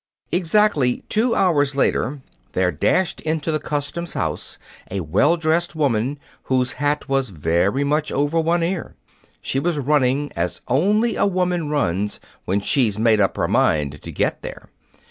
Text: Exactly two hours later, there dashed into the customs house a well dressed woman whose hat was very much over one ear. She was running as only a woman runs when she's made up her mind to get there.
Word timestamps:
Exactly 0.31 1.03
two 1.09 1.35
hours 1.35 1.75
later, 1.75 2.21
there 2.53 2.71
dashed 2.71 3.21
into 3.21 3.51
the 3.51 3.59
customs 3.59 4.13
house 4.13 4.57
a 4.89 5.01
well 5.01 5.37
dressed 5.37 5.75
woman 5.75 6.17
whose 6.45 6.71
hat 6.81 7.07
was 7.07 7.29
very 7.29 7.83
much 7.83 8.11
over 8.11 8.39
one 8.39 8.63
ear. 8.63 8.95
She 9.43 9.59
was 9.59 9.77
running 9.77 10.31
as 10.35 10.61
only 10.67 11.15
a 11.17 11.27
woman 11.27 11.69
runs 11.69 12.19
when 12.45 12.61
she's 12.61 12.97
made 12.97 13.21
up 13.21 13.37
her 13.37 13.47
mind 13.47 14.01
to 14.01 14.11
get 14.11 14.41
there. 14.41 14.69